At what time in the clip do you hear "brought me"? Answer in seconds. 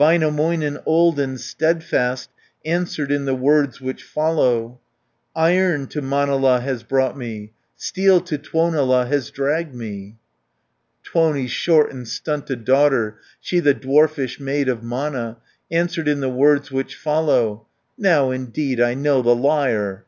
6.82-7.52